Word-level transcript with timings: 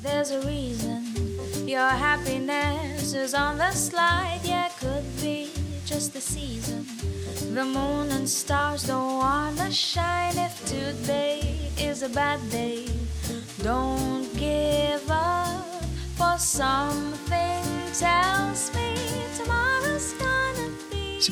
There's 0.00 0.30
a 0.30 0.40
reason 0.46 1.02
your 1.66 1.88
happiness 1.88 3.14
is 3.14 3.34
on 3.34 3.58
the 3.58 3.72
slide. 3.72 4.40
Yeah, 4.44 4.68
could 4.78 5.04
be 5.20 5.50
just 5.84 6.12
the 6.12 6.20
season. 6.20 6.86
The 7.54 7.64
moon 7.64 8.10
and 8.12 8.28
stars 8.28 8.84
don't 8.84 9.18
wanna 9.18 9.70
shine. 9.72 10.38
If 10.38 10.64
today 10.66 11.70
is 11.78 12.02
a 12.02 12.08
bad 12.08 12.40
day, 12.50 12.86
don't 13.62 14.32
give 14.36 15.10
up. 15.10 15.64
For 16.16 16.36
something 16.38 17.17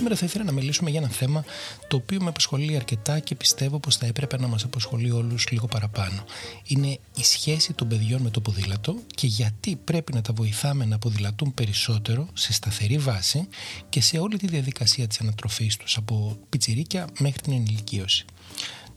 Σήμερα 0.06 0.24
θα 0.24 0.30
ήθελα 0.30 0.51
να 0.51 0.60
μιλήσουμε 0.60 0.91
για 0.91 1.01
ένα 1.01 1.09
θέμα 1.09 1.45
το 1.88 1.96
οποίο 1.96 2.23
με 2.23 2.28
απασχολεί 2.28 2.77
αρκετά 2.77 3.19
και 3.19 3.34
πιστεύω 3.34 3.78
πως 3.78 3.96
θα 3.96 4.06
έπρεπε 4.06 4.38
να 4.38 4.46
μας 4.46 4.65
απασχολεί 4.65 5.10
όλους 5.10 5.46
λίγο 5.51 5.66
παραπάνω. 5.66 6.24
Είναι 6.66 6.98
η 7.16 7.24
σχέση 7.24 7.73
των 7.73 7.88
παιδιών 7.88 8.23
με 8.23 8.30
το 8.30 8.41
ποδήλατο 8.41 8.96
και 9.15 9.27
γιατί 9.27 9.77
πρέπει 9.77 10.12
να 10.12 10.20
τα 10.20 10.32
βοηθάμε 10.32 10.84
να 10.84 10.98
ποδηλατούν 10.98 11.55
περισσότερο 11.55 12.29
σε 12.32 12.52
σταθερή 12.52 12.98
βάση 12.98 13.48
και 13.88 14.01
σε 14.01 14.19
όλη 14.19 14.37
τη 14.37 14.46
διαδικασία 14.46 15.06
της 15.06 15.20
ανατροφής 15.20 15.77
τους 15.77 15.96
από 15.96 16.38
πιτσιρίκια 16.48 17.07
μέχρι 17.18 17.41
την 17.41 17.52
ενηλικίωση. 17.52 18.24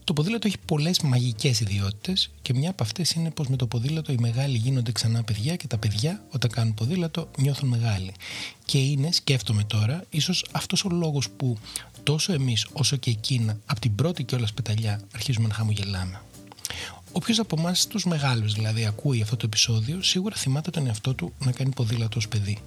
Το 0.09 0.15
ποδήλατο 0.15 0.47
έχει 0.47 0.57
πολλές 0.65 0.99
μαγικές 1.01 1.59
ιδιότητες 1.59 2.29
και 2.41 2.53
μια 2.53 2.69
από 2.69 2.83
αυτές 2.83 3.11
είναι 3.11 3.31
πως 3.31 3.47
με 3.47 3.55
το 3.55 3.67
ποδήλατο 3.67 4.11
οι 4.11 4.17
μεγάλοι 4.19 4.57
γίνονται 4.57 4.91
ξανά 4.91 5.23
παιδιά 5.23 5.55
και 5.55 5.67
τα 5.67 5.77
παιδιά 5.77 6.23
όταν 6.31 6.51
κάνουν 6.51 6.73
ποδήλατο 6.73 7.29
νιώθουν 7.37 7.69
μεγάλοι. 7.69 8.13
Και 8.65 8.77
είναι, 8.77 9.11
σκέφτομαι 9.11 9.63
τώρα, 9.63 10.03
ίσως 10.09 10.45
αυτός 10.51 10.85
ο 10.85 10.89
λόγος 10.89 11.29
που 11.29 11.57
τόσο 12.03 12.33
εμείς 12.33 12.67
όσο 12.73 12.95
και 12.95 13.09
εκείνα 13.09 13.57
από 13.65 13.79
την 13.79 13.95
πρώτη 13.95 14.23
κιόλας 14.23 14.53
πεταλιά 14.53 15.01
αρχίζουμε 15.13 15.47
να 15.47 15.53
χαμογελάμε. 15.53 16.21
Όποιος 17.11 17.39
από 17.39 17.55
εμάς, 17.59 17.87
τους 17.87 18.05
μεγάλους 18.05 18.53
δηλαδή, 18.53 18.85
ακούει 18.85 19.21
αυτό 19.21 19.35
το 19.35 19.45
επεισόδιο, 19.45 20.01
σίγουρα 20.01 20.35
θυμάται 20.35 20.69
τον 20.69 20.87
εαυτό 20.87 21.13
του 21.13 21.33
να 21.39 21.51
κάνει 21.51 21.69
ποδήλατο 21.69 22.17
ως 22.17 22.27
παιδί. 22.27 22.57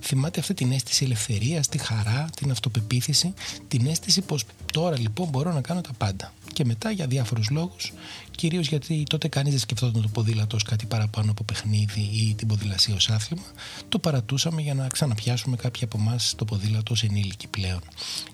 Θυμάται 0.00 0.40
αυτή 0.40 0.54
την 0.54 0.72
αίσθηση 0.72 1.04
ελευθερίας, 1.04 1.68
τη 1.68 1.78
χαρά, 1.78 2.28
την 2.36 2.50
αυτοπεποίθηση, 2.50 3.34
την 3.68 3.86
αίσθηση 3.86 4.20
πως 4.20 4.44
τώρα 4.72 4.98
λοιπόν 4.98 5.28
μπορώ 5.28 5.52
να 5.52 5.60
κάνω 5.60 5.80
τα 5.80 5.92
πάντα. 5.98 6.32
Και 6.52 6.64
μετά 6.64 6.90
για 6.90 7.06
διάφορους 7.06 7.50
λόγους, 7.50 7.92
κυρίως 8.30 8.68
γιατί 8.68 9.02
τότε 9.08 9.28
κανείς 9.28 9.50
δεν 9.50 9.60
σκεφτόταν 9.60 10.02
το 10.02 10.08
ποδήλατο 10.08 10.56
ως 10.56 10.62
κάτι 10.62 10.86
παραπάνω 10.86 11.30
από 11.30 11.44
παιχνίδι 11.44 12.00
ή 12.00 12.34
την 12.34 12.48
ποδηλασία 12.48 12.94
ως 12.94 13.10
άθλημα, 13.10 13.44
το 13.88 13.98
παρατούσαμε 13.98 14.62
για 14.62 14.74
να 14.74 14.86
ξαναπιάσουμε 14.86 15.56
κάποιοι 15.56 15.84
από 15.84 15.98
εμάς 16.00 16.34
το 16.36 16.44
ποδήλατο 16.44 16.92
ως 16.92 17.02
ενήλικοι 17.02 17.48
πλέον. 17.48 17.80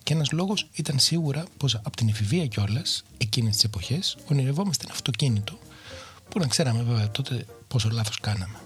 Και 0.03 0.13
ένας 0.13 0.31
λόγος 0.33 0.69
ήταν 0.73 0.99
σίγουρα 0.99 1.45
πως 1.57 1.75
από 1.75 1.97
την 1.97 2.09
εφηβεία 2.09 2.47
κιόλας, 2.47 3.05
εκείνες 3.19 3.55
τις 3.55 3.65
εποχές, 3.65 4.17
ονειρευόμαστε 4.31 4.85
ένα 4.85 4.95
αυτοκίνητο 4.95 5.59
που 6.29 6.39
να 6.39 6.47
ξέραμε 6.47 6.83
βέβαια 6.83 7.11
τότε 7.11 7.47
πόσο 7.69 7.89
λάθος 7.93 8.21
κάναμε. 8.21 8.59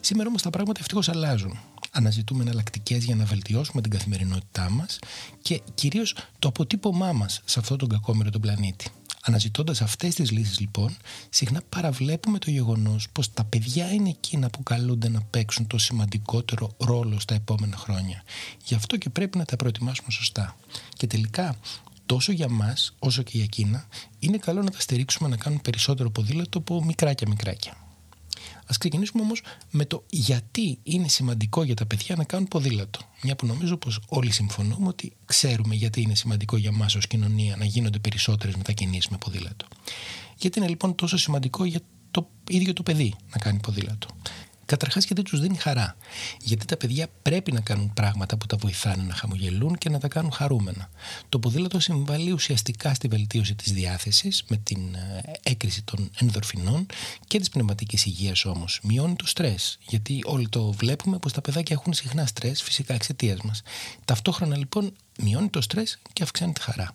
Σήμερα 0.00 0.28
όμως 0.28 0.42
τα 0.42 0.50
πράγματα 0.50 0.80
ευτυχώς 0.80 1.08
αλλάζουν. 1.08 1.58
Αναζητούμε 1.90 2.42
εναλλακτικές 2.42 3.04
για 3.04 3.14
να 3.14 3.24
βελτιώσουμε 3.24 3.82
την 3.82 3.90
καθημερινότητά 3.90 4.70
μας 4.70 4.98
και 5.42 5.60
κυρίως 5.74 6.14
το 6.38 6.48
αποτύπωμά 6.48 7.12
μας 7.12 7.40
σε 7.44 7.58
αυτόν 7.58 7.78
τον 7.78 7.88
κακόμερο 7.88 8.30
τον 8.30 8.40
πλανήτη. 8.40 8.90
Αναζητώντας 9.22 9.82
αυτές 9.82 10.14
τις 10.14 10.30
λύσεις, 10.30 10.60
λοιπόν, 10.60 10.96
συχνά 11.30 11.62
παραβλέπουμε 11.68 12.38
το 12.38 12.50
γεγονός 12.50 13.08
πως 13.12 13.32
τα 13.32 13.44
παιδιά 13.44 13.92
είναι 13.92 14.08
εκείνα 14.08 14.50
που 14.50 14.62
καλούνται 14.62 15.08
να 15.08 15.20
παίξουν 15.20 15.66
το 15.66 15.78
σημαντικότερο 15.78 16.70
ρόλο 16.78 17.20
στα 17.20 17.34
επόμενα 17.34 17.76
χρόνια. 17.76 18.22
Γι' 18.64 18.74
αυτό 18.74 18.96
και 18.96 19.10
πρέπει 19.10 19.38
να 19.38 19.44
τα 19.44 19.56
προετοιμάσουμε 19.56 20.10
σωστά. 20.10 20.56
Και 20.96 21.06
τελικά, 21.06 21.56
τόσο 22.06 22.32
για 22.32 22.48
μας 22.48 22.94
όσο 22.98 23.22
και 23.22 23.30
για 23.34 23.44
εκείνα, 23.44 23.86
είναι 24.18 24.38
καλό 24.38 24.62
να 24.62 24.70
τα 24.70 24.80
στηρίξουμε 24.80 25.28
να 25.28 25.36
κάνουν 25.36 25.60
περισσότερο 25.60 26.10
ποδήλατο 26.10 26.58
από 26.58 26.84
μικράκια 26.84 27.28
μικράκια. 27.28 27.76
Ας 28.70 28.78
ξεκινήσουμε 28.78 29.22
όμως 29.22 29.42
με 29.70 29.84
το 29.84 30.04
γιατί 30.10 30.78
είναι 30.82 31.08
σημαντικό 31.08 31.62
για 31.62 31.74
τα 31.74 31.86
παιδιά 31.86 32.16
να 32.16 32.24
κάνουν 32.24 32.48
ποδήλατο. 32.48 33.00
Μια 33.22 33.36
που 33.36 33.46
νομίζω 33.46 33.76
πως 33.76 34.00
όλοι 34.08 34.32
συμφωνούμε 34.32 34.88
ότι 34.88 35.12
ξέρουμε 35.24 35.74
γιατί 35.74 36.00
είναι 36.00 36.14
σημαντικό 36.14 36.56
για 36.56 36.72
μας 36.72 36.94
ως 36.94 37.06
κοινωνία 37.06 37.56
να 37.56 37.64
γίνονται 37.64 37.98
περισσότερες 37.98 38.56
μετακινήσεις 38.56 39.08
με 39.08 39.16
ποδήλατο. 39.16 39.66
Γιατί 40.36 40.58
είναι 40.58 40.68
λοιπόν 40.68 40.94
τόσο 40.94 41.16
σημαντικό 41.16 41.64
για 41.64 41.80
το 42.10 42.28
ίδιο 42.48 42.72
το 42.72 42.82
παιδί 42.82 43.14
να 43.32 43.38
κάνει 43.38 43.58
ποδήλατο. 43.58 44.08
Καταρχάς 44.70 45.04
γιατί 45.04 45.22
τους 45.22 45.40
δίνει 45.40 45.56
χαρά. 45.56 45.96
Γιατί 46.40 46.66
τα 46.66 46.76
παιδιά 46.76 47.08
πρέπει 47.22 47.52
να 47.52 47.60
κάνουν 47.60 47.92
πράγματα 47.94 48.36
που 48.36 48.46
τα 48.46 48.56
βοηθάνε 48.56 49.02
να 49.02 49.14
χαμογελούν 49.14 49.78
και 49.78 49.88
να 49.88 49.98
τα 49.98 50.08
κάνουν 50.08 50.32
χαρούμενα. 50.32 50.90
Το 51.28 51.38
ποδήλατο 51.38 51.80
συμβάλλει 51.80 52.32
ουσιαστικά 52.32 52.94
στη 52.94 53.08
βελτίωση 53.08 53.54
της 53.54 53.72
διάθεσης 53.72 54.44
με 54.48 54.56
την 54.56 54.94
ε, 54.94 55.22
έκρηση 55.42 55.82
των 55.82 56.10
ενδορφινών 56.20 56.86
και 57.26 57.38
της 57.38 57.48
πνευματικής 57.48 58.06
υγείας 58.06 58.44
όμως. 58.44 58.80
Μειώνει 58.82 59.16
το 59.16 59.26
στρες. 59.26 59.78
Γιατί 59.88 60.20
όλοι 60.24 60.48
το 60.48 60.72
βλέπουμε 60.72 61.18
πως 61.18 61.32
τα 61.32 61.40
παιδάκια 61.40 61.76
έχουν 61.80 61.92
συχνά 61.92 62.26
στρες 62.26 62.62
φυσικά 62.62 62.94
εξαιτίας 62.94 63.40
μας. 63.44 63.62
Ταυτόχρονα 64.04 64.56
λοιπόν 64.56 64.92
μειώνει 65.22 65.48
το 65.48 65.60
στρες 65.60 65.98
και 66.12 66.22
αυξάνει 66.22 66.52
τη 66.52 66.60
χαρά. 66.60 66.94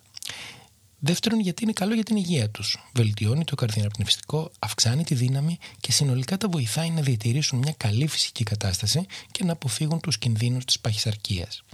Δεύτερον, 0.98 1.40
γιατί 1.40 1.62
είναι 1.62 1.72
καλό 1.72 1.94
για 1.94 2.02
την 2.02 2.16
υγεία 2.16 2.50
τους. 2.50 2.78
Βελτιώνει 2.92 3.44
το 3.44 3.54
καρδιαναπνευστικό, 3.54 4.50
αυξάνει 4.58 5.04
τη 5.04 5.14
δύναμη 5.14 5.58
και 5.80 5.92
συνολικά 5.92 6.36
τα 6.36 6.48
βοηθάει 6.48 6.90
να 6.90 7.00
διατηρήσουν 7.00 7.58
μια 7.58 7.74
καλή 7.76 8.06
φυσική 8.06 8.44
κατάσταση 8.44 9.06
και 9.30 9.44
να 9.44 9.52
αποφύγουν 9.52 10.00
τους 10.00 10.18
κινδύνους 10.18 10.64
της 10.64 10.80
παχυσαρκίας. 10.80 11.64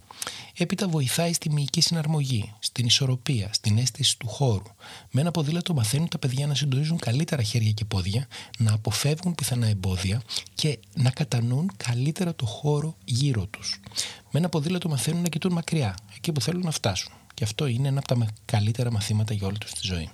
Έπειτα 0.56 0.88
βοηθάει 0.88 1.32
στη 1.32 1.50
μυϊκή 1.50 1.80
συναρμογή, 1.80 2.52
στην 2.58 2.86
ισορροπία, 2.86 3.50
στην 3.52 3.78
αίσθηση 3.78 4.18
του 4.18 4.28
χώρου. 4.28 4.62
Με 5.10 5.20
ένα 5.20 5.30
ποδήλατο 5.30 5.74
μαθαίνουν 5.74 6.08
τα 6.08 6.18
παιδιά 6.18 6.46
να 6.46 6.54
συντονίζουν 6.54 6.98
καλύτερα 6.98 7.42
χέρια 7.42 7.70
και 7.70 7.84
πόδια, 7.84 8.28
να 8.58 8.72
αποφεύγουν 8.72 9.34
πιθανά 9.34 9.66
εμπόδια 9.66 10.22
και 10.54 10.78
να 10.94 11.10
κατανοούν 11.10 11.70
καλύτερα 11.76 12.34
το 12.34 12.46
χώρο 12.46 12.96
γύρω 13.04 13.46
τους. 13.46 13.80
Με 14.30 14.38
ένα 14.38 14.48
ποδήλατο 14.48 14.88
μαθαίνουν 14.88 15.22
να 15.22 15.28
κοιτούν 15.28 15.52
μακριά, 15.52 15.96
εκεί 16.16 16.32
που 16.32 16.40
θέλουν 16.40 16.62
να 16.64 16.70
φτάσουν. 16.70 17.12
Και 17.42 17.48
αυτό 17.48 17.66
είναι 17.66 17.88
ένα 17.88 17.98
από 17.98 18.14
τα 18.14 18.26
καλύτερα 18.44 18.92
μαθήματα 18.92 19.34
για 19.34 19.46
όλη 19.46 19.58
τους 19.58 19.72
τη 19.72 19.80
ζωή. 19.82 20.10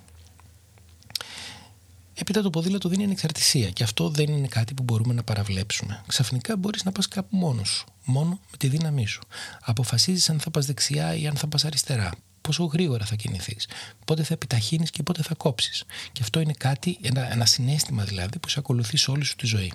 Έπειτα 2.13 2.41
το 2.41 2.49
ποδήλατο 2.49 2.89
δίνει 2.89 3.03
ανεξαρτησία 3.03 3.69
και 3.69 3.83
αυτό 3.83 4.09
δεν 4.09 4.29
είναι 4.29 4.47
κάτι 4.47 4.73
που 4.73 4.83
μπορούμε 4.83 5.13
να 5.13 5.23
παραβλέψουμε. 5.23 6.03
Ξαφνικά 6.07 6.57
μπορείς 6.57 6.83
να 6.83 6.91
πας 6.91 7.07
κάπου 7.07 7.37
μόνος 7.37 7.69
σου, 7.69 7.85
μόνο 8.05 8.29
με 8.29 8.57
τη 8.57 8.67
δύναμή 8.67 9.05
σου. 9.05 9.21
Αποφασίζεις 9.61 10.29
αν 10.29 10.39
θα 10.39 10.51
πας 10.51 10.65
δεξιά 10.65 11.15
ή 11.15 11.27
αν 11.27 11.35
θα 11.35 11.47
πας 11.47 11.65
αριστερά. 11.65 12.11
Πόσο 12.41 12.63
γρήγορα 12.63 13.05
θα 13.05 13.15
κινηθείς, 13.15 13.67
πότε 14.05 14.23
θα 14.23 14.33
επιταχύνεις 14.33 14.89
και 14.89 15.03
πότε 15.03 15.23
θα 15.23 15.35
κόψεις. 15.35 15.83
Και 16.11 16.21
αυτό 16.21 16.39
είναι 16.39 16.53
κάτι, 16.57 16.97
ένα, 17.01 17.31
ένα 17.31 17.45
συνέστημα 17.45 18.03
δηλαδή 18.03 18.39
που 18.39 18.49
σε 18.49 18.59
ακολουθεί 18.59 19.11
όλη 19.11 19.23
σου 19.23 19.35
τη 19.35 19.45
ζωή. 19.45 19.73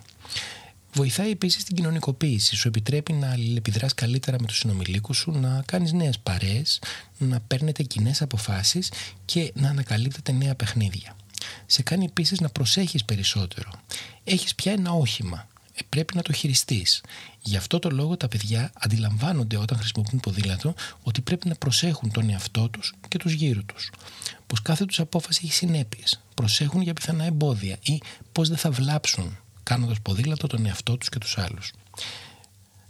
Βοηθάει 0.97 1.31
επίσης 1.31 1.65
την 1.65 1.77
κοινωνικοποίηση. 1.77 2.56
Σου 2.56 2.69
επιτρέπει 2.69 3.12
να 3.12 3.31
αλληλεπιδράς 3.31 3.94
καλύτερα 3.94 4.37
με 4.41 4.47
τους 4.47 4.59
συνομιλίκους 4.59 5.16
σου, 5.16 5.31
να 5.31 5.62
κάνεις 5.66 5.93
νέες 5.93 6.19
παρέες, 6.19 6.78
να 7.19 7.41
παίρνετε 7.41 7.82
κοινέ 7.82 8.15
αποφάσεις 8.21 8.93
και 9.25 9.53
να 9.55 9.69
ανακαλύπτετε 9.69 10.32
νέα 10.32 10.55
παιχνίδια. 10.55 11.16
Σε 11.66 11.82
κάνει 11.82 12.05
επίσης 12.05 12.41
να 12.41 12.49
προσέχεις 12.49 13.05
περισσότερο. 13.05 13.71
Έχεις 14.25 14.55
πια 14.55 14.72
ένα 14.72 14.93
όχημα. 14.93 15.49
Ε, 15.75 15.81
πρέπει 15.88 16.16
να 16.16 16.22
το 16.22 16.32
χειριστείς. 16.32 17.03
Γι' 17.43 17.56
αυτό 17.56 17.78
το 17.78 17.91
λόγο 17.91 18.16
τα 18.16 18.28
παιδιά 18.28 18.72
αντιλαμβάνονται 18.75 19.56
όταν 19.56 19.78
χρησιμοποιούν 19.78 20.21
ποδήλατο 20.21 20.75
ότι 21.02 21.20
πρέπει 21.20 21.49
να 21.49 21.55
προσέχουν 21.55 22.11
τον 22.11 22.31
εαυτό 22.31 22.69
τους 22.69 22.94
και 23.08 23.19
τους 23.19 23.32
γύρω 23.32 23.62
τους. 23.62 23.90
Πως 24.47 24.62
κάθε 24.62 24.85
τους 24.85 25.00
απόφαση 25.00 25.40
έχει 25.44 25.52
συνέπειες. 25.52 26.20
Προσέχουν 26.35 26.81
για 26.82 26.93
πιθανά 26.93 27.25
εμπόδια 27.25 27.76
ή 27.82 28.00
πώ 28.32 28.44
δεν 28.44 28.56
θα 28.56 28.70
βλάψουν 28.70 29.38
κάνοντας 29.64 30.00
ποδήλατο 30.00 30.46
τον 30.46 30.66
εαυτό 30.66 30.96
τους 30.96 31.08
και 31.08 31.19
τους 31.19 31.38
άλλους. 31.38 31.72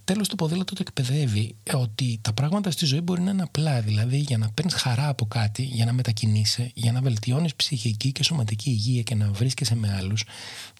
Τέλος, 0.04 0.28
το 0.28 0.34
ποδήλατο 0.34 0.74
το 0.74 0.84
εκπαιδεύει 0.86 1.54
ότι 1.72 2.18
τα 2.22 2.32
πράγματα 2.32 2.70
στη 2.70 2.86
ζωή 2.86 3.00
μπορεί 3.00 3.20
να 3.20 3.30
είναι 3.30 3.42
απλά. 3.42 3.80
Δηλαδή, 3.80 4.16
για 4.16 4.38
να 4.38 4.50
παίρνεις 4.50 4.74
χαρά 4.74 5.08
από 5.08 5.26
κάτι, 5.26 5.62
για 5.62 5.84
να 5.84 5.92
μετακινείσαι, 5.92 6.70
για 6.74 6.92
να 6.92 7.00
βελτιώνεις 7.00 7.54
ψυχική 7.54 8.12
και 8.12 8.22
σωματική 8.22 8.70
υγεία 8.70 9.02
και 9.02 9.14
να 9.14 9.30
βρίσκεσαι 9.30 9.74
με 9.74 9.94
άλλους, 9.98 10.24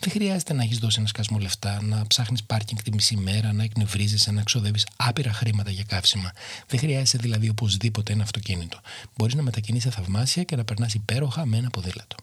δεν 0.01 0.11
χρειάζεται 0.11 0.53
να 0.53 0.63
έχεις 0.63 0.79
δώσει 0.79 0.97
ένα 0.99 1.09
σκασμό 1.09 1.39
λεφτά, 1.39 1.83
να 1.83 2.07
ψάχνεις 2.07 2.43
πάρκινγκ 2.45 2.81
τη 2.81 2.93
μισή 2.93 3.17
μέρα, 3.17 3.53
να 3.53 3.63
εκνευρίζεσαι, 3.63 4.31
να 4.31 4.43
ξοδεύεις 4.43 4.87
άπειρα 4.97 5.33
χρήματα 5.33 5.71
για 5.71 5.85
καύσιμα. 5.85 6.33
Δεν 6.67 6.79
χρειάζεται 6.79 7.19
δηλαδή 7.23 7.49
οπωσδήποτε 7.49 8.13
ένα 8.13 8.23
αυτοκίνητο. 8.23 8.81
Μπορείς 9.17 9.35
να 9.35 9.43
μετακινείσαι 9.43 9.91
θαυμάσια 9.91 10.43
και 10.43 10.57
να 10.57 10.65
περνάς 10.65 10.95
υπέροχα 10.95 11.47
με 11.47 11.57
ένα 11.57 11.71
ποδήλατο. 11.71 12.17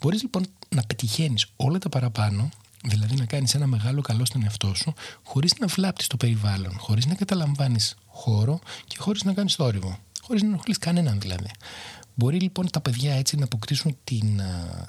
Μπορείς 0.00 0.22
λοιπόν 0.22 0.46
να 0.68 0.82
πετυχαίνεις 0.82 1.46
όλα 1.56 1.78
τα 1.78 1.88
παραπάνω 1.88 2.50
Δηλαδή 2.84 3.14
να 3.14 3.24
κάνεις 3.24 3.54
ένα 3.54 3.66
μεγάλο 3.66 4.00
καλό 4.00 4.24
στον 4.24 4.42
εαυτό 4.42 4.74
σου, 4.74 4.94
χωρίς 5.22 5.54
να 5.58 5.66
βλάπτεις 5.66 6.06
το 6.06 6.16
περιβάλλον, 6.16 6.78
χωρίς 6.78 7.06
να 7.06 7.14
καταλαμβάνεις 7.14 7.94
χώρο 8.06 8.58
και 8.86 8.96
χωρίς 8.98 9.24
να 9.24 9.32
κάνεις 9.32 9.54
θόρυβο. 9.54 9.98
Χωρίς 10.22 10.42
να 10.42 10.48
ενοχλείς 10.48 10.78
κανέναν 10.78 11.20
δηλαδή. 11.20 11.50
Μπορεί 12.14 12.40
λοιπόν 12.40 12.70
τα 12.70 12.80
παιδιά 12.80 13.14
έτσι 13.14 13.36
να 13.36 13.44
αποκτήσουν 13.44 13.96
την 14.04 14.40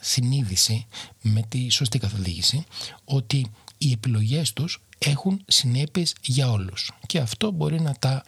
συνείδηση 0.02 0.86
με 1.22 1.42
τη 1.50 1.70
σωστή 1.70 2.00
καθοδήγηση 2.00 2.64
ότι 3.06 3.52
οι 3.78 3.92
επιλογές 3.92 4.54
τους 4.54 4.82
έχουν 4.98 5.42
συνέπειες 5.48 6.16
για 6.22 6.52
όλους 6.52 6.92
και 7.06 7.20
αυτό 7.20 7.52
μπορεί 7.52 7.82
να 7.82 7.96
τα 8.00 8.24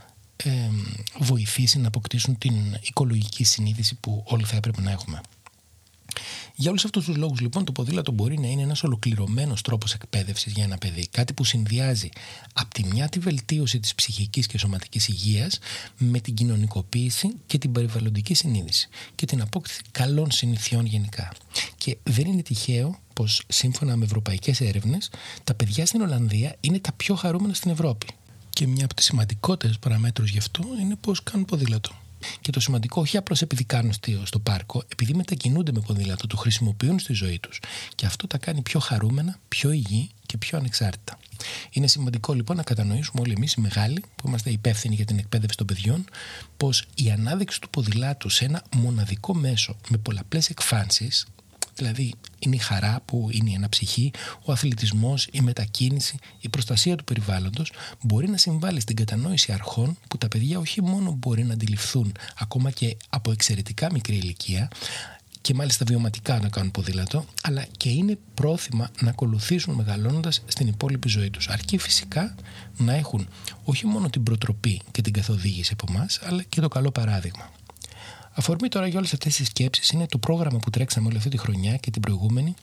βοηθήσει 1.20 1.80
να 1.80 1.88
αποκτήσουν 1.88 2.38
την 2.38 2.78
οικολογική 2.82 3.44
συνείδηση 3.44 3.96
που 3.96 4.24
όλοι 4.28 4.44
θα 4.44 4.56
έπρεπε 4.56 4.82
να 4.82 4.92
έχουμε. 4.92 5.22
Για 6.56 6.70
όλους 6.70 6.86
αυτούς 6.86 7.06
τους 7.06 7.16
λόγους, 7.16 7.40
λοιπόν, 7.40 7.66
το 7.66 7.72
ποδήλατο 7.72 8.12
μπορεί 8.12 8.40
να 8.40 8.48
είναι 8.48 8.62
ένας 8.62 8.84
ολοκληρωμένος 8.84 9.62
τρόπος 9.62 9.94
εκπαίδευσης 9.94 10.54
για 10.54 10.64
ένα 10.64 10.78
παιδί. 10.78 11.08
Κάτι 11.12 11.34
που 11.34 11.44
συνδυάζει 11.44 12.10
από 12.54 12.74
τη 12.74 12.86
μια 12.86 13.10
τη 13.10 13.20
βελτίωση 13.20 13.80
της 13.80 13.96
ψυχικής 13.96 14.48
και 14.48 14.58
σωματικής 14.58 15.08
υγείας 15.08 15.60
με 15.98 16.20
την 16.20 16.34
κοινωνικοποίηση 16.34 17.34
και 17.46 17.58
την 17.58 17.72
περιβαλλοντική 17.72 18.34
συνείδηση 18.34 18.90
και 19.16 19.26
την 19.26 19.42
απόκτηση 19.42 19.82
καλών 19.92 20.32
συνηθιών 20.32 20.86
γενικά. 20.86 21.32
Και 21.78 21.98
δεν 22.04 22.26
είναι 22.26 22.42
τυχαίο 22.42 23.00
πως 23.14 23.44
σύμφωνα 23.48 23.96
με 23.96 24.06
ευρωπαϊκές 24.06 24.62
έρευνες, 24.62 25.10
τα 25.44 25.54
παιδιά 25.54 25.86
στην 25.86 26.02
Ολλανδία 26.02 26.56
είναι 26.60 26.80
τα 26.80 26.92
πιο 26.92 27.16
χαρούμενα 27.16 27.54
στην 27.54 27.72
Ευρώπη. 27.72 28.08
Και 28.50 28.68
μια 28.68 28.86
από 28.86 28.94
τις 28.94 29.06
σημαντικότερες 29.06 29.80
παραμέτρους 29.80 30.30
γι' 30.30 30.38
αυτό 30.38 30.64
είναι 30.82 30.96
πώ 30.96 31.12
κάνουν 31.24 31.46
ποδήλατο. 31.46 32.07
Και 32.42 32.52
το 32.52 32.60
σημαντικό, 32.60 33.02
όχι 33.02 33.18
απλώς 33.18 33.42
επειδή 33.42 33.64
κάνουν 33.64 33.94
στο 34.24 34.40
πάρκο, 34.40 34.84
επειδή 34.88 35.14
μετακινούνται 35.14 35.72
με 35.72 35.80
ποδήλατο, 35.80 36.28
το 36.28 36.38
χρησιμοποιούν 36.38 37.00
στη 37.00 37.14
ζωή 37.14 37.40
τους. 37.40 37.60
Και 37.96 38.06
αυτό 38.06 38.28
τα 38.28 38.38
κάνει 38.38 38.62
πιο 38.62 38.80
χαρούμενα, 38.80 39.40
πιο 39.48 39.72
υγιή 39.72 40.10
και 40.26 40.38
πιο 40.38 40.58
ανεξάρτητα. 40.58 41.20
Είναι 41.72 41.88
σημαντικό 41.88 42.34
λοιπόν 42.34 42.56
να 42.58 42.64
κατανοήσουμε 42.64 43.22
όλοι 43.22 43.34
εμείς 43.38 43.54
οι 43.54 43.62
μεγάλοι, 43.62 44.04
που 44.16 44.28
είμαστε 44.28 44.50
υπεύθυνοι 44.50 44.96
για 44.96 45.06
την 45.06 45.18
εκπαίδευση 45.18 45.58
των 45.58 45.68
παιδιών, 45.68 46.06
πως 46.58 46.86
η 46.96 47.12
ανάδειξη 47.12 47.62
του 47.62 47.70
ποδηλάτου 47.70 48.30
σε 48.30 48.46
ένα 48.46 48.64
μοναδικό 48.76 49.34
μέσο 49.34 49.76
με 49.90 49.98
πολλαπλές 49.98 50.50
εκφάνσεις, 50.50 51.26
Δηλαδή 51.78 52.14
είναι 52.40 52.56
η 52.56 52.60
χαρά 52.60 53.02
που 53.06 53.30
είναι 53.32 53.50
η 53.50 53.56
αναψυχή, 53.56 54.12
ο 54.46 54.52
αθλητισμός, 54.52 55.28
η 55.32 55.42
μετακίνηση, 55.42 56.18
η 56.40 56.50
προστασία 56.50 56.96
του 56.96 57.04
περιβάλλοντος 57.04 57.72
μπορεί 58.02 58.30
να 58.30 58.38
συμβάλλει 58.38 58.80
στην 58.80 58.96
κατανόηση 58.96 59.52
αρχών 59.52 59.98
που 60.08 60.18
τα 60.18 60.28
παιδιά 60.28 60.60
όχι 60.60 60.82
μόνο 60.82 61.12
μπορεί 61.12 61.44
να 61.44 61.54
αντιληφθούν 61.54 62.12
ακόμα 62.38 62.72
και 62.72 62.98
από 63.10 63.32
εξαιρετικά 63.32 63.92
μικρή 63.92 64.16
ηλικία 64.16 64.70
και 65.42 65.54
μάλιστα 65.54 65.86
βιωματικά 65.88 66.40
να 66.40 66.50
κάνουν 66.50 66.72
ποδήλατο, 66.72 67.26
αλλά 67.44 67.66
και 67.78 67.90
είναι 67.90 68.18
πρόθυμα 68.34 68.92
να 69.02 69.10
ακολουθήσουν 69.10 69.74
μεγαλώνοντας 69.74 70.44
στην 70.48 70.68
υπόλοιπη 70.68 71.08
ζωή 71.08 71.30
τους. 71.30 71.48
Αρκεί 71.48 71.78
φυσικά 71.78 72.36
να 72.78 72.94
έχουν 72.94 73.28
όχι 73.64 73.86
μόνο 73.86 74.10
την 74.10 74.24
προτροπή 74.24 74.82
και 74.92 75.02
την 75.02 75.14
καθοδήγηση 75.14 75.76
από 75.80 75.94
εμάς, 75.94 76.20
αλλά 76.24 76.44
και 76.44 76.62
το 76.62 76.68
καλό 76.68 76.92
παράδειγμα. 76.92 77.50
Αφορμή 78.38 78.68
τώρα 78.68 78.88
για 78.88 78.98
όλες 78.98 79.14
αυτές 79.14 79.36
τις 79.36 79.48
σκέψεις 79.48 79.90
είναι 79.90 80.08
το 80.08 80.18
πρόγραμμα 80.18 80.60
που 80.60 80.70
τρέξαμε 80.70 81.08
όλη 81.08 81.18
αυτή 81.18 81.30
τη 81.30 81.38
χρονιά 81.38 81.76
και 81.76 81.92
την 81.92 82.02
προηγούμενη 82.02 82.54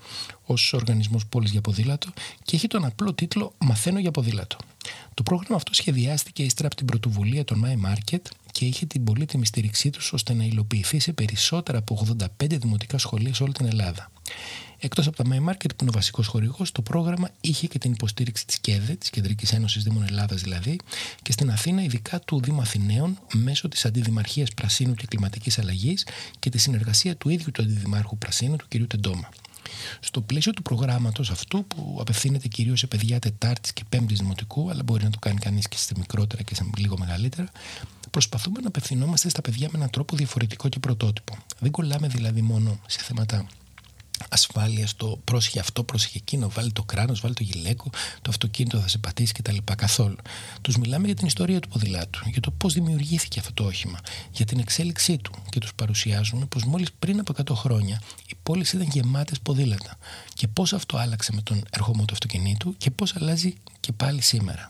ως 0.44 0.72
Οργανισμός 0.72 1.26
Πόλης 1.26 1.50
για 1.50 1.60
Ποδήλατο 1.60 2.08
και 2.44 2.56
έχει 2.56 2.66
τον 2.66 2.84
απλό 2.84 3.14
τίτλο 3.14 3.52
Μαθαίνω 3.58 3.98
για 3.98 4.10
Ποδήλατο. 4.10 4.56
Το 5.14 5.22
πρόγραμμα 5.22 5.56
αυτό 5.56 5.74
σχεδιάστηκε 5.74 6.42
ύστερα 6.42 6.66
από 6.66 6.76
την 6.76 6.86
πρωτοβουλία 6.86 7.44
των 7.44 7.64
My 7.64 7.90
Market 7.90 8.20
και 8.52 8.64
είχε 8.64 8.86
την 8.86 9.04
πολύτιμη 9.04 9.46
στήριξή 9.46 9.90
τους 9.90 10.12
ώστε 10.12 10.34
να 10.34 10.44
υλοποιηθεί 10.44 10.98
σε 10.98 11.12
περισσότερα 11.12 11.78
από 11.78 12.06
85 12.18 12.26
δημοτικά 12.48 12.98
σχολεία 12.98 13.34
σε 13.34 13.42
όλη 13.42 13.52
την 13.52 13.66
Ελλάδα. 13.66 14.10
Εκτός 14.78 15.06
από 15.06 15.16
τα 15.16 15.24
My 15.30 15.50
Market 15.50 15.68
που 15.68 15.80
είναι 15.80 15.90
ο 15.90 15.92
βασικός 15.92 16.26
χορηγός, 16.26 16.72
το 16.72 16.82
πρόγραμμα 16.82 17.30
είχε 17.40 17.66
και 17.66 17.78
την 17.78 17.92
υποστήριξη 17.92 18.46
της 18.46 18.58
ΚΕΔΕ, 18.58 18.94
της 18.94 19.10
Κεντρικής 19.10 19.52
Ένωσης 19.52 19.82
Δήμων 19.82 20.04
Ελλάδας 20.08 20.40
δηλαδή, 20.40 20.78
και 21.22 21.32
στην 21.32 21.50
Αθήνα 21.50 21.82
ειδικά 21.82 22.20
του 22.20 22.40
Δήμου 22.40 22.60
Αθηναίων 22.60 23.18
μέσω 23.32 23.68
της 23.68 23.84
Αντιδημαρχίας 23.84 24.50
Πρασίνου 24.54 24.94
και 24.94 25.06
Κλιματικής 25.06 25.58
Αλλαγής 25.58 26.06
και 26.38 26.50
τη 26.50 26.58
συνεργασία 26.58 27.16
του 27.16 27.28
ίδιου 27.28 27.50
του 27.50 27.62
Αντιδημάρχου 27.62 28.18
Πρασίνου, 28.18 28.56
του 28.56 28.66
κ. 28.68 28.86
Τεντόμα. 28.86 29.28
Στο 30.00 30.20
πλαίσιο 30.20 30.52
του 30.52 30.62
προγράμματος 30.62 31.30
αυτού, 31.30 31.64
που 31.64 31.96
απευθύνεται 32.00 32.48
κυρίως 32.48 32.78
σε 32.78 32.86
παιδιά 32.86 33.18
Τετάρτης 33.18 33.72
και 33.72 33.82
Πέμπτης 33.88 34.18
Δημοτικού, 34.18 34.70
αλλά 34.70 34.82
μπορεί 34.82 35.04
να 35.04 35.10
το 35.10 35.18
κάνει 35.18 35.38
κανείς 35.38 35.68
και 35.68 35.76
σε 35.76 35.94
μικρότερα 35.96 36.42
και 36.42 36.54
σε 36.54 36.70
λίγο 36.76 36.98
μεγαλύτερα, 36.98 37.48
προσπαθούμε 38.10 38.60
να 38.60 38.68
απευθυνόμαστε 38.68 39.28
στα 39.28 39.40
παιδιά 39.40 39.68
με 39.70 39.78
έναν 39.78 39.90
τρόπο 39.90 40.16
διαφορετικό 40.16 40.68
και 40.68 40.78
πρωτότυπο. 40.78 41.36
Δεν 41.58 41.70
κολλάμε 41.70 42.08
δηλαδή 42.08 42.42
μόνο 42.42 42.80
σε 42.86 42.98
θέματα 43.02 43.46
ασφάλεια 44.28 44.86
στο 44.86 45.20
πρόσχε 45.24 45.60
αυτό, 45.60 45.84
πρόσχε 45.84 46.18
εκείνο, 46.18 46.48
βάλει 46.48 46.72
το 46.72 46.82
κράνος, 46.82 47.20
βάλει 47.20 47.34
το 47.34 47.42
γυλαίκο, 47.42 47.90
το 48.22 48.30
αυτοκίνητο 48.30 48.78
θα 48.78 48.88
σε 48.88 48.98
πατήσει 48.98 49.32
κτλ. 49.32 49.56
Καθόλου. 49.76 50.16
Τους 50.60 50.76
μιλάμε 50.76 51.06
για 51.06 51.14
την 51.14 51.26
ιστορία 51.26 51.60
του 51.60 51.68
ποδηλάτου, 51.68 52.28
για 52.28 52.40
το 52.40 52.50
πώς 52.50 52.74
δημιουργήθηκε 52.74 53.38
αυτό 53.38 53.52
το 53.52 53.64
όχημα, 53.64 54.00
για 54.32 54.44
την 54.44 54.58
εξέλιξή 54.58 55.18
του 55.18 55.32
και 55.50 55.58
τους 55.58 55.74
παρουσιάζουμε 55.74 56.44
πως 56.46 56.64
μόλις 56.64 56.92
πριν 56.98 57.20
από 57.20 57.32
100 57.52 57.54
χρόνια 57.54 58.00
οι 58.26 58.34
πόλει 58.42 58.64
ήταν 58.74 58.88
γεμάτες 58.92 59.40
ποδήλατα 59.40 59.96
και 60.34 60.48
πώς 60.48 60.72
αυτό 60.72 60.96
άλλαξε 60.96 61.32
με 61.34 61.42
τον 61.42 61.64
ερχομό 61.70 62.04
του 62.04 62.12
αυτοκινήτου 62.12 62.76
και 62.76 62.90
πώς 62.90 63.16
αλλάζει 63.16 63.54
και 63.80 63.92
πάλι 63.92 64.20
σήμερα. 64.20 64.68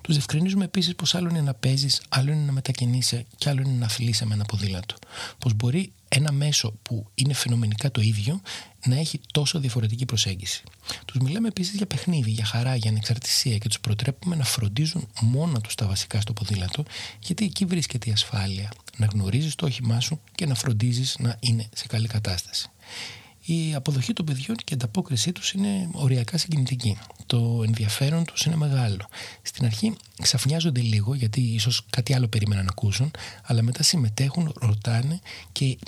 Τους 0.00 0.14
διευκρινίζουμε 0.14 0.64
επίσης 0.64 0.94
πως 0.94 1.14
άλλο 1.14 1.28
είναι 1.28 1.40
να 1.40 1.54
παίζεις, 1.54 2.02
άλλο 2.08 2.32
είναι 2.32 2.44
να 2.44 2.52
μετακινείσαι 2.52 3.26
και 3.36 3.48
άλλο 3.48 3.60
είναι 3.60 3.78
να 3.78 3.84
αθλείσαι 3.84 4.26
με 4.26 4.34
ένα 4.34 4.44
ποδήλατο. 4.44 4.94
Πως 5.38 5.54
μπορεί 5.54 5.92
ένα 6.08 6.32
μέσο 6.32 6.74
που 6.82 7.06
είναι 7.14 7.34
φαινομενικά 7.34 7.90
το 7.90 8.00
ίδιο 8.00 8.40
να 8.86 8.98
έχει 8.98 9.20
τόσο 9.32 9.58
διαφορετική 9.58 10.04
προσέγγιση. 10.04 10.62
Τους 11.04 11.20
μιλάμε 11.20 11.48
επίσης 11.48 11.76
για 11.76 11.86
παιχνίδι, 11.86 12.30
για 12.30 12.44
χαρά, 12.44 12.74
για 12.76 12.90
ανεξαρτησία 12.90 13.58
και 13.58 13.68
τους 13.68 13.80
προτρέπουμε 13.80 14.36
να 14.36 14.44
φροντίζουν 14.44 15.08
μόνο 15.20 15.60
τους 15.60 15.74
τα 15.74 15.86
βασικά 15.86 16.20
στο 16.20 16.32
ποδήλατο, 16.32 16.84
γιατί 17.18 17.44
εκεί 17.44 17.64
βρίσκεται 17.64 18.10
η 18.10 18.12
ασφάλεια. 18.12 18.70
Να 18.96 19.06
γνωρίζεις 19.06 19.54
το 19.54 19.66
όχημά 19.66 20.00
σου 20.00 20.20
και 20.34 20.46
να 20.46 20.54
φροντίζεις 20.54 21.16
να 21.18 21.36
είναι 21.40 21.68
σε 21.74 21.86
καλή 21.86 22.06
κατάσταση 22.08 22.70
η 23.48 23.74
αποδοχή 23.74 24.12
των 24.12 24.24
παιδιών 24.24 24.56
και 24.56 24.64
η 24.70 24.74
ανταπόκρισή 24.74 25.32
τους 25.32 25.52
είναι 25.52 25.88
οριακά 25.92 26.38
συγκινητική. 26.38 26.98
Το 27.26 27.62
ενδιαφέρον 27.66 28.24
τους 28.24 28.44
είναι 28.44 28.56
μεγάλο. 28.56 29.08
Στην 29.42 29.64
αρχή 29.64 29.96
ξαφνιάζονται 30.22 30.80
λίγο 30.80 31.14
γιατί 31.14 31.40
ίσως 31.40 31.84
κάτι 31.90 32.14
άλλο 32.14 32.28
περίμεναν 32.28 32.64
να 32.64 32.70
ακούσουν, 32.70 33.10
αλλά 33.42 33.62
μετά 33.62 33.82
συμμετέχουν, 33.82 34.52
ρωτάνε 34.60 35.20
και 35.52 35.78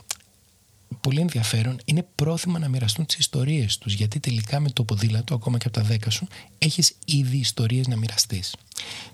πολύ 1.00 1.20
ενδιαφέρον 1.20 1.80
είναι 1.84 2.06
πρόθυμα 2.14 2.58
να 2.58 2.68
μοιραστούν 2.68 3.06
τις 3.06 3.16
ιστορίες 3.16 3.78
τους. 3.78 3.94
Γιατί 3.94 4.20
τελικά 4.20 4.60
με 4.60 4.70
το 4.70 4.84
ποδήλατο, 4.84 5.34
ακόμα 5.34 5.58
και 5.58 5.66
από 5.66 5.76
τα 5.76 5.82
δέκα 5.82 6.10
σου, 6.10 6.26
έχεις 6.58 6.94
ήδη 7.04 7.36
ιστορίες 7.36 7.86
να 7.86 7.96
μοιραστείς. 7.96 8.54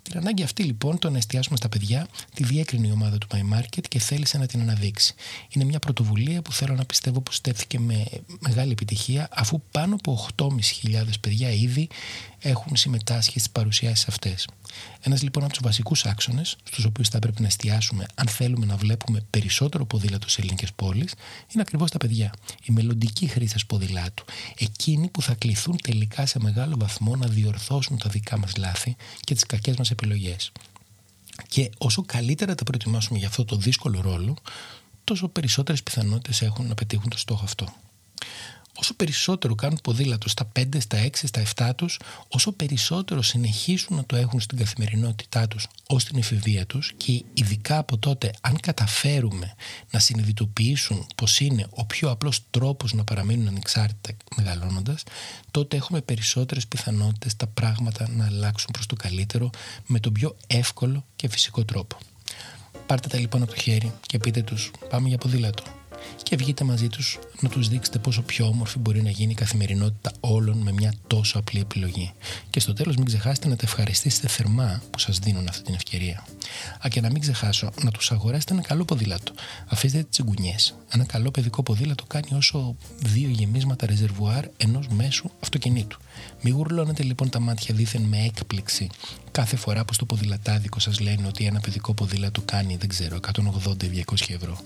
Την 0.03 0.19
ανάγκη 0.19 0.43
αυτή 0.43 0.63
λοιπόν 0.63 0.99
το 0.99 1.11
να 1.11 1.17
εστιάσουμε 1.17 1.57
στα 1.57 1.69
παιδιά 1.69 2.09
τη 2.35 2.45
διέκρινε 2.45 2.87
η 2.87 2.91
ομάδα 2.91 3.19
του 3.19 3.27
My 3.33 3.59
Market 3.59 3.85
και 3.89 3.99
θέλησε 3.99 4.39
να 4.39 4.47
την 4.47 4.61
αναδείξει. 4.61 5.15
Είναι 5.49 5.65
μια 5.65 5.79
πρωτοβουλία 5.79 6.43
που 6.43 6.53
θέλω 6.53 6.75
να 6.75 6.85
πιστεύω 6.85 7.21
που 7.21 7.33
στέφθηκε 7.33 7.79
με 7.79 8.05
μεγάλη 8.39 8.73
επιτυχία 8.73 9.29
αφού 9.31 9.63
πάνω 9.71 9.95
από 9.95 10.27
8.500 10.37 10.49
παιδιά 11.21 11.51
ήδη 11.51 11.89
έχουν 12.47 12.77
συμμετάσχει 12.77 13.39
στις 13.39 13.51
παρουσιάσεις 13.51 14.09
αυτές. 14.09 14.49
Ένας 15.01 15.23
λοιπόν 15.23 15.43
από 15.43 15.53
τους 15.53 15.63
βασικούς 15.63 16.05
άξονες, 16.05 16.57
στους 16.63 16.85
οποίους 16.85 17.09
θα 17.09 17.19
πρέπει 17.19 17.41
να 17.41 17.47
εστιάσουμε 17.47 18.07
αν 18.15 18.29
θέλουμε 18.29 18.67
να 18.67 18.77
βλέπουμε 18.77 19.25
περισσότερο 19.31 19.85
ποδήλατο 19.85 20.29
σε 20.29 20.41
ελληνικές 20.41 20.73
πόλεις, 20.73 21.15
είναι 21.53 21.63
ακριβώς 21.63 21.91
τα 21.91 21.99
παιδιά. 21.99 22.33
Οι 22.65 22.73
μελλοντικοί 22.73 23.27
χρήστε 23.27 23.59
ποδηλάτου. 23.67 24.25
Εκείνοι 24.59 25.09
που 25.09 25.23
θα 25.23 25.35
κληθούν 25.35 25.77
τελικά 25.83 26.27
σε 26.27 26.41
μεγάλο 26.41 26.77
βαθμό 26.79 27.17
να 27.17 27.27
διορθώσουν 27.27 27.99
τα 27.99 28.09
δικά 28.09 28.39
μας 28.39 28.57
λάθη 28.57 28.97
και 29.21 29.35
τις 29.35 29.47
κακές 29.47 29.77
μας 29.77 29.91
επιλογές. 29.91 30.53
Και 31.49 31.71
όσο 31.79 32.03
καλύτερα 32.03 32.55
τα 32.55 32.65
προετοιμάσουμε 32.65 33.19
για 33.19 33.29
αυτό 33.29 33.45
το 33.45 33.57
δύσκολο 33.57 34.01
ρόλο, 34.01 34.37
τόσο 35.05 35.29
περισσότερες 35.29 35.83
πιθανότητες 35.83 36.43
έχουν 36.43 36.67
να 36.67 36.75
πετύχουν 36.75 37.09
το 37.09 37.19
στόχο 37.19 37.45
αυτό 37.45 37.75
όσο 38.77 38.95
περισσότερο 38.95 39.55
κάνουν 39.55 39.79
ποδήλατο 39.83 40.29
στα 40.29 40.49
5, 40.59 40.63
στα 40.79 40.99
6, 41.05 41.11
στα 41.13 41.43
7 41.57 41.71
τους, 41.77 41.99
όσο 42.29 42.53
περισσότερο 42.53 43.23
συνεχίσουν 43.23 43.97
να 43.97 44.05
το 44.05 44.17
έχουν 44.17 44.41
στην 44.41 44.59
καθημερινότητά 44.59 45.49
τους 45.49 45.67
ως 45.87 46.05
την 46.05 46.19
εφηβεία 46.19 46.67
τους 46.67 46.93
και 46.97 47.25
ειδικά 47.35 47.79
από 47.79 47.99
τότε 47.99 48.31
αν 48.41 48.61
καταφέρουμε 48.61 49.55
να 49.91 49.99
συνειδητοποιήσουν 49.99 51.07
πως 51.15 51.41
είναι 51.41 51.67
ο 51.71 51.87
πιο 51.87 52.11
απλός 52.11 52.41
τρόπος 52.51 52.93
να 52.93 53.05
παραμείνουν 53.05 53.47
ανεξάρτητα 53.47 54.25
μεγαλώνοντας, 54.37 55.03
τότε 55.51 55.77
έχουμε 55.77 56.01
περισσότερες 56.01 56.67
πιθανότητες 56.67 57.37
τα 57.37 57.47
πράγματα 57.47 58.09
να 58.09 58.27
αλλάξουν 58.27 58.71
προς 58.73 58.87
το 58.87 58.97
καλύτερο 58.97 59.51
με 59.87 60.01
τον 60.01 60.13
πιο 60.13 60.37
εύκολο 60.47 61.05
και 61.17 61.29
φυσικό 61.29 61.65
τρόπο. 61.65 61.99
Πάρτε 62.87 63.09
τα 63.09 63.19
λοιπόν 63.19 63.43
από 63.43 63.55
το 63.55 63.61
χέρι 63.61 63.93
και 64.01 64.19
πείτε 64.19 64.43
τους 64.43 64.71
πάμε 64.89 65.09
για 65.09 65.19
ποδήλατο 65.19 65.63
και 66.23 66.37
βγείτε 66.37 66.65
μαζί 66.65 66.89
τους 66.89 67.19
να 67.41 67.49
τους 67.49 67.69
δείξετε 67.69 67.99
πόσο 67.99 68.23
πιο 68.23 68.47
όμορφη 68.47 68.79
μπορεί 68.79 69.03
να 69.03 69.11
γίνει 69.11 69.33
η 69.33 69.35
καθημερινότητα 69.35 70.13
όλων 70.21 70.59
με 70.59 70.73
μια 70.73 70.93
τόσο 71.07 71.39
απλή 71.39 71.61
επιλογή. 71.61 72.13
Και 72.51 72.61
στο 72.61 72.73
τέλος 72.73 72.97
μην 72.97 73.05
ξεχάσετε 73.05 73.49
να 73.49 73.57
τα 73.57 73.63
ευχαριστήσετε 73.65 74.29
θερμά 74.29 74.83
που 74.91 74.99
σας 74.99 75.19
δίνουν 75.19 75.49
αυτή 75.49 75.63
την 75.63 75.75
ευκαιρία. 75.75 76.27
Α 76.85 76.89
και 76.89 77.01
να 77.01 77.11
μην 77.11 77.21
ξεχάσω 77.21 77.71
να 77.83 77.91
τους 77.91 78.13
αγοράσετε 78.13 78.53
ένα 78.53 78.63
καλό 78.63 78.85
ποδήλατο. 78.85 79.33
Αφήστε 79.67 79.99
τις 79.99 80.09
τσιγκουνιές. 80.11 80.75
Ένα 80.89 81.05
καλό 81.05 81.31
παιδικό 81.31 81.63
ποδήλατο 81.63 82.05
κάνει 82.07 82.29
όσο 82.35 82.77
δύο 82.99 83.29
γεμίσματα 83.29 83.87
ρεζερβουάρ 83.87 84.45
ενός 84.57 84.89
μέσου 84.89 85.31
αυτοκινήτου. 85.41 85.99
Μην 86.41 86.55
γουρλώνετε 86.55 87.03
λοιπόν 87.03 87.31
τα 87.31 87.41
μάτια 87.41 87.75
δίθεν 87.75 88.03
με 88.03 88.25
έκπληξη 88.25 88.89
κάθε 89.37 89.57
φορά 89.57 89.85
που 89.85 89.95
στο 89.95 90.05
ποδηλατάδικο 90.05 90.79
σας 90.79 91.01
λένε 91.01 91.27
ότι 91.27 91.45
ένα 91.45 91.61
παιδικό 91.61 91.95
ποδήλατο 91.95 92.43
κάνει, 92.45 92.77
δεν 92.77 92.89
ξέρω, 92.89 93.19
180-200 93.65 93.73
ευρώ. 94.29 94.59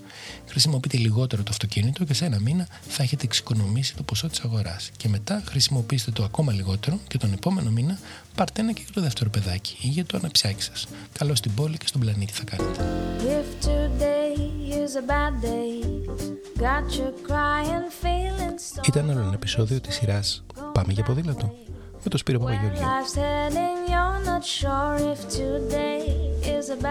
Χρησιμοποιείτε 0.47 0.97
λιγότερο 0.97 1.43
το 1.43 1.49
αυτοκίνητο 1.51 2.05
και 2.05 2.15
σε 2.15 2.25
ένα 2.25 2.41
μήνα 2.41 2.67
θα 2.89 3.03
έχετε 3.03 3.25
εξοικονομήσει 3.25 3.97
το 3.97 4.03
ποσό 4.03 4.29
της 4.29 4.41
αγοράς. 4.41 4.91
Και 4.97 5.09
μετά 5.09 5.43
χρησιμοποιήστε 5.47 6.11
το 6.11 6.25
ακόμα 6.25 6.53
λιγότερο 6.53 6.99
και 7.09 7.19
τον 7.19 7.33
επόμενο 7.33 7.71
μήνα 7.71 7.99
πάρτε 8.35 8.61
ένα 8.61 8.73
και 8.73 8.83
το 8.95 9.01
δεύτερο 9.01 9.31
παιδάκι 9.31 9.77
ή 9.81 9.89
για 9.89 10.05
το 10.05 10.17
αναψιάκι 10.17 10.63
σας. 10.63 10.87
Καλό 11.19 11.35
στην 11.35 11.55
πόλη 11.55 11.77
και 11.77 11.87
στον 11.87 12.01
πλανήτη 12.01 12.33
θα 12.33 12.45
κάνετε. 12.45 12.85
Ήταν 18.87 19.11
άλλο 19.11 19.21
ένα 19.21 19.33
επεισόδιο 19.35 19.81
της 19.81 19.95
σειράς 19.95 20.43
Πάμε 20.73 20.93
για 20.93 21.03
ποδήλατο 21.03 21.55
με 22.05 22.11
το 22.11 22.19
Σπύρο 22.19 22.39
Παπαγιώργιο. 22.39 22.87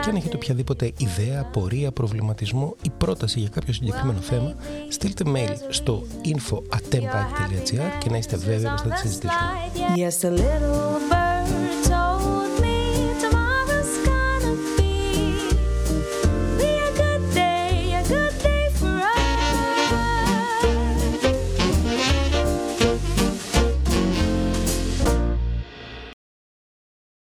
Και 0.01 0.09
αν 0.09 0.15
έχετε 0.15 0.35
οποιαδήποτε 0.35 0.91
ιδέα, 0.97 1.43
πορεία, 1.43 1.91
προβληματισμό 1.91 2.75
ή 2.81 2.89
πρόταση 2.97 3.39
για 3.39 3.49
κάποιο 3.49 3.73
συγκεκριμένο 3.73 4.19
θέμα, 4.19 4.55
στείλτε 4.89 5.23
mail 5.27 5.55
στο 5.69 6.03
info.atempike.gr 6.25 7.99
και 7.99 8.09
να 8.09 8.17
είστε 8.17 8.37
βέβαιοι 8.37 8.71
ότι 8.71 8.81
θα 8.81 8.89
τη 8.89 8.97
συζητήσουμε. 8.97 9.41